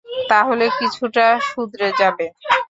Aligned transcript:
তাহলে 0.29 0.65
কিছুটা 0.79 1.25
সুধরে 1.49 1.89
যাবে। 1.99 2.25